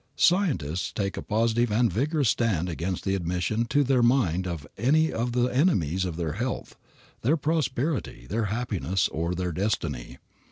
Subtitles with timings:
[0.15, 5.13] Scientists take a positive and vigorous stand against the admission to their mind of any
[5.13, 6.75] of the enemies of their health,
[7.21, 10.17] their prosperity, their happiness or their destiny.